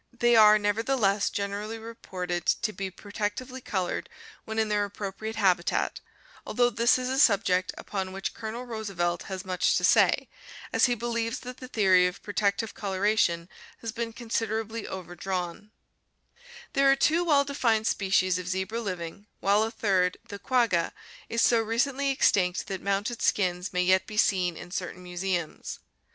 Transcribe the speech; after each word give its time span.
They 0.11 0.35
are, 0.35 0.57
nevertheless, 0.57 1.29
generally 1.29 1.77
reported 1.77 2.47
to 2.47 2.73
be 2.73 2.89
pro 2.89 3.11
tectively 3.11 3.63
colored 3.63 4.09
when 4.45 4.57
in 4.57 4.67
their 4.67 4.83
appropriate 4.83 5.35
habitat, 5.35 5.99
although 6.43 6.71
this 6.71 6.97
is 6.97 7.07
a 7.07 7.19
subject 7.19 7.71
upon 7.77 8.11
which 8.11 8.33
Colonel 8.33 8.65
Roosevelt 8.65 9.21
has 9.29 9.45
much 9.45 9.77
to 9.77 9.83
say, 9.83 10.27
as 10.73 10.85
he 10.85 10.95
believes 10.95 11.41
that 11.41 11.57
the 11.57 11.67
theory 11.67 12.07
of 12.07 12.23
protective 12.23 12.73
coloration 12.73 13.47
has 13.81 13.91
been 13.91 14.11
consid 14.11 14.47
erably 14.49 14.85
overdrawn 14.87 15.69
(African 15.69 15.69
Game 15.69 16.17
Trails, 16.17 16.41
Appendix). 16.49 16.67
There 16.73 16.91
are 16.91 16.95
two 16.95 17.23
well 17.23 17.45
defined 17.45 17.85
species 17.85 18.39
of 18.39 18.47
zebra 18.47 18.81
living, 18.81 19.27
while 19.39 19.61
a 19.61 19.69
third, 19.69 20.17
the 20.29 20.39
quagga, 20.39 20.93
is 21.29 21.43
so 21.43 21.61
recently 21.61 22.09
extinct 22.09 22.65
that 22.65 22.81
mounted 22.81 23.21
skins 23.21 23.71
may 23.71 23.83
yet 23.83 24.07
be 24.07 24.17
seen 24.17 24.57
in 24.57 24.71
certain 24.71 25.03
museums. 25.03 25.77